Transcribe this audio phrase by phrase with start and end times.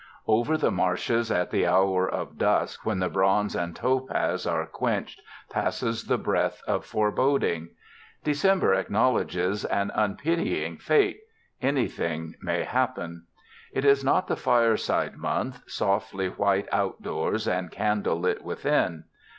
[0.25, 5.21] Over the marshes at the hour of dusk when the bronze and topaz are quenched
[5.51, 7.69] passes the breath of foreboding.
[8.23, 13.27] December acknowledges an unpitying fate—anything may happen.
[13.71, 19.03] It is not the fireside month, softly white outdoors and candlelit within.